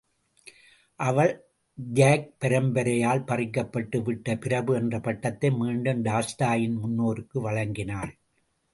அவள், 0.99 1.33
ஜாக் 1.75 2.25
பரம்பரையால் 2.39 3.23
பறிக்கப்பட்டு 3.27 4.01
விட்ட 4.01 4.35
பிரபு 4.37 4.75
என்ற 4.75 4.99
பட்டத்தை 4.99 5.51
மீண்டும் 5.51 6.03
டால்ஸ்டாயின் 6.03 6.79
முன்னோருக்கு 6.79 7.39
வழங்கினாள். 7.41 8.13